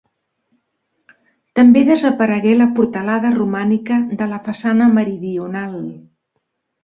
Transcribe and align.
També 1.59 1.81
desaparegué 1.89 2.55
la 2.61 2.67
portalada 2.79 3.31
romànica 3.35 3.99
de 4.21 4.29
la 4.31 4.41
façana 4.49 4.87
meridional. 4.97 5.77